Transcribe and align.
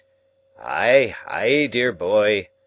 "Ay, 0.63 1.15
ay, 1.27 1.67
dear 1.67 1.91
boy!" 1.91 2.49